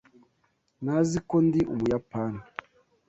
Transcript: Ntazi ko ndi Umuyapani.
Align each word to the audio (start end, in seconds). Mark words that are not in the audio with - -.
Ntazi 0.83 1.17
ko 1.29 1.35
ndi 1.45 1.61
Umuyapani. 1.73 2.41